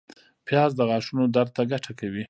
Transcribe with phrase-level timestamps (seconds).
[0.47, 2.19] پیاز د غاښونو درد ته ګټه کوي